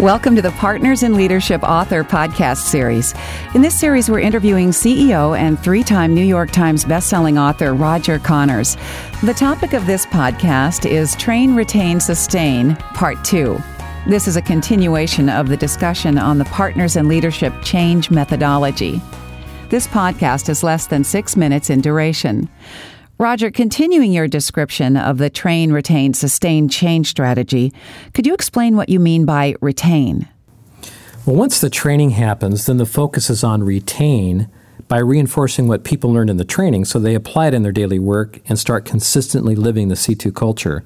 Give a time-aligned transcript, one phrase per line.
[0.00, 3.12] Welcome to the Partners in Leadership Author Podcast Series.
[3.54, 8.18] In this series, we're interviewing CEO and three time New York Times bestselling author Roger
[8.18, 8.78] Connors.
[9.22, 13.58] The topic of this podcast is Train, Retain, Sustain, Part 2.
[14.08, 19.02] This is a continuation of the discussion on the Partners in Leadership change methodology.
[19.68, 22.48] This podcast is less than six minutes in duration.
[23.20, 27.70] Roger, continuing your description of the train, retain, sustain change strategy,
[28.14, 30.26] could you explain what you mean by retain?
[31.26, 34.48] Well, once the training happens, then the focus is on retain
[34.88, 37.98] by reinforcing what people learned in the training so they apply it in their daily
[37.98, 40.82] work and start consistently living the C2 culture.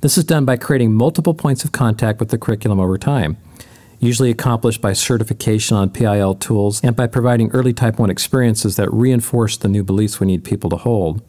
[0.00, 3.36] This is done by creating multiple points of contact with the curriculum over time,
[4.00, 8.90] usually accomplished by certification on PIL tools and by providing early Type 1 experiences that
[8.90, 11.20] reinforce the new beliefs we need people to hold.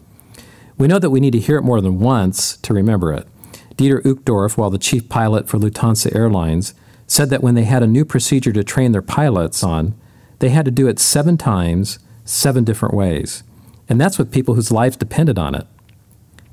[0.80, 3.28] We know that we need to hear it more than once to remember it.
[3.76, 6.74] Dieter Uchtdorf, while the chief pilot for Lufthansa Airlines,
[7.06, 9.94] said that when they had a new procedure to train their pilots on,
[10.40, 13.44] they had to do it seven times, seven different ways.
[13.90, 15.68] And that's with people whose lives depended on it.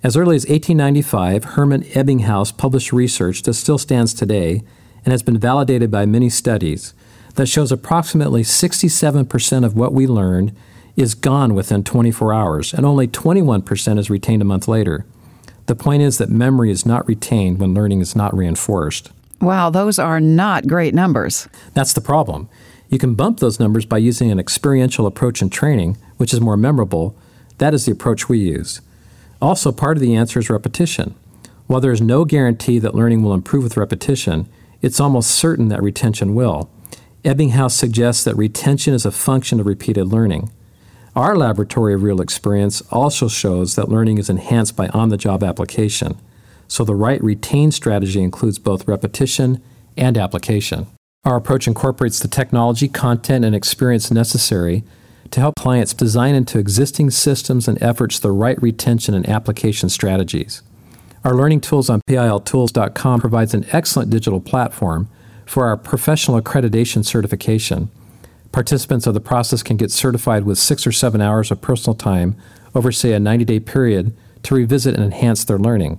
[0.03, 4.63] As early as 1895, Hermann Ebbinghaus published research that still stands today
[5.05, 6.95] and has been validated by many studies
[7.37, 10.57] that shows approximately 67% of what we learned
[10.97, 15.07] is gone within 24 hours, and only 21% is retained a month later.
[15.67, 19.11] The point is that memory is not retained when learning is not reinforced.
[19.41, 21.49] Wow, those are not great numbers.
[21.75, 22.49] That's the problem.
[22.89, 26.57] You can bump those numbers by using an experiential approach in training, which is more
[26.57, 27.17] memorable.
[27.59, 28.81] That is the approach we use.
[29.43, 31.15] Also, part of the answer is repetition.
[31.67, 34.49] While there is no guarantee that learning will improve with repetition,
[34.81, 36.71] it's almost certain that retention will.
[37.25, 40.51] Ebbinghaus suggests that retention is a function of repeated learning.
[41.17, 45.43] Our laboratory of real experience also shows that learning is enhanced by on the job
[45.43, 46.19] application.
[46.69, 49.63] So the right retain strategy includes both repetition
[49.97, 50.89] and application.
[51.25, 54.85] Our approach incorporates the technology, content, and experience necessary
[55.31, 60.63] to help clients design into existing systems and efforts the right retention and application strategies.
[61.25, 65.09] Our learning tools on PILtools.com provides an excellent digital platform
[65.47, 67.89] for our professional accreditation certification
[68.57, 72.35] Participants of the process can get certified with six or seven hours of personal time
[72.75, 75.99] over, say, a 90 day period to revisit and enhance their learning.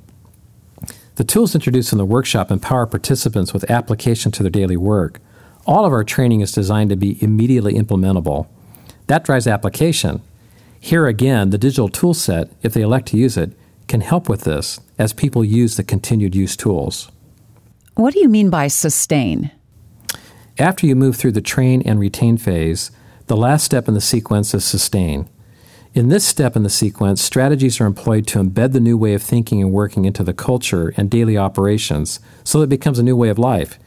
[1.18, 5.20] The tools introduced in the workshop empower participants with application to their daily work.
[5.68, 8.48] All of our training is designed to be immediately implementable.
[9.06, 10.24] That drives application.
[10.80, 13.52] Here again, the digital tool set, if they elect to use it,
[13.88, 17.12] can help with this as people use the continued use tools.
[17.94, 19.52] What do you mean by sustain?
[20.60, 22.90] After you move through the train and retain phase,
[23.28, 25.30] the last step in the sequence is sustain.
[25.94, 29.22] In this step in the sequence, strategies are employed to embed the new way of
[29.22, 33.16] thinking and working into the culture and daily operations so that it becomes a new
[33.16, 33.78] way of life.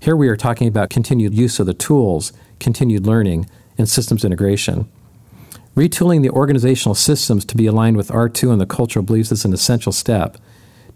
[0.00, 3.46] Here we are talking about continued use of the tools, continued learning,
[3.76, 4.88] and systems integration.
[5.76, 9.52] Retooling the organizational systems to be aligned with R2 and the cultural beliefs is an
[9.52, 10.38] essential step.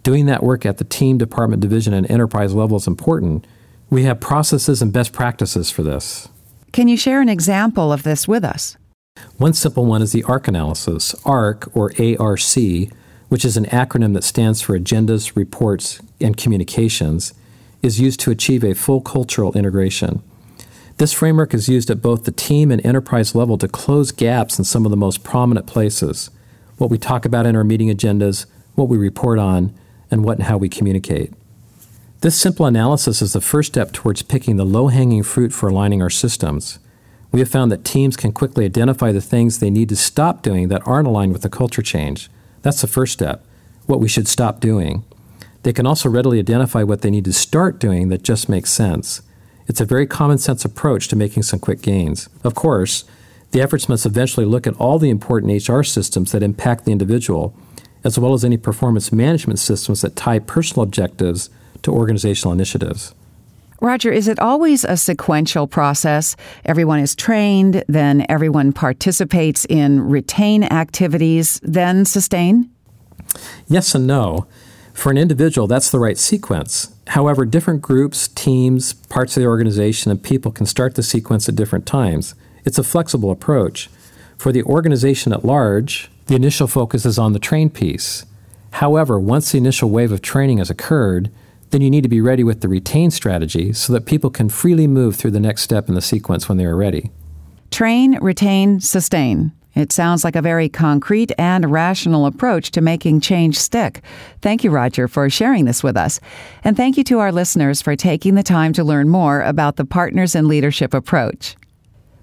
[0.03, 3.47] Doing that work at the team, department, division, and enterprise level is important
[3.91, 6.29] we have processes and best practices for this.
[6.73, 8.77] Can you share an example of this with us?
[9.37, 11.15] One simple one is the ARC analysis.
[11.25, 12.57] ARC, or ARC,
[13.29, 17.35] which is an acronym that stands for Agendas, Reports, and Communications,
[17.83, 20.23] is used to achieve a full cultural integration.
[20.99, 24.65] This framework is used at both the team and enterprise level to close gaps in
[24.65, 26.31] some of the most prominent places
[26.79, 29.75] what we talk about in our meeting agendas, what we report on,
[30.11, 31.33] and what and how we communicate.
[32.21, 36.03] This simple analysis is the first step towards picking the low hanging fruit for aligning
[36.03, 36.81] our systems.
[37.31, 40.67] We have found that teams can quickly identify the things they need to stop doing
[40.67, 42.29] that aren't aligned with the culture change.
[42.63, 43.45] That's the first step,
[43.87, 45.05] what we should stop doing.
[45.63, 49.23] They can also readily identify what they need to start doing that just makes sense.
[49.69, 52.29] It's a very common sense approach to making some quick gains.
[52.43, 53.05] Of course,
[53.53, 57.55] the efforts must eventually look at all the important HR systems that impact the individual,
[58.03, 61.49] as well as any performance management systems that tie personal objectives
[61.83, 63.15] to organizational initiatives.
[63.81, 66.35] Roger, is it always a sequential process?
[66.65, 72.71] Everyone is trained, then everyone participates in retain activities, then sustain?
[73.69, 74.49] Yes and no.
[74.95, 76.93] For an individual, that's the right sequence.
[77.09, 81.55] However, different groups, teams, parts of the organization, and people can start the sequence at
[81.55, 82.35] different times.
[82.65, 83.89] It's a flexible approach.
[84.37, 88.27] For the organization at large, the initial focus is on the train piece.
[88.73, 91.31] However, once the initial wave of training has occurred,
[91.71, 94.87] then you need to be ready with the retain strategy so that people can freely
[94.87, 97.11] move through the next step in the sequence when they are ready.
[97.71, 99.53] Train, retain, sustain.
[99.75, 104.03] It sounds like a very concrete and rational approach to making change stick.
[104.43, 106.19] Thank you, Roger, for sharing this with us.
[106.65, 109.85] And thank you to our listeners for taking the time to learn more about the
[109.85, 111.55] Partners in Leadership approach.